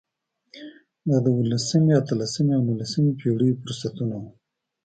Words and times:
دا 1.09 1.17
د 1.25 1.27
اولسمې، 1.39 1.91
اتلسمې 2.01 2.51
او 2.57 2.61
نولسمې 2.67 3.11
پېړیو 3.19 3.59
فرصتونه 3.61 4.15
وو. 4.21 4.29